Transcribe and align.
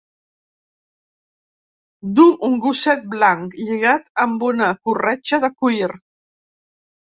Du 2.19 2.25
un 2.47 2.55
gosset 2.63 3.05
blanc 3.11 3.53
lligat 3.67 4.09
amb 4.25 4.47
una 4.49 4.71
corretja 4.89 5.41
de 5.47 5.53
cuir. 5.61 5.93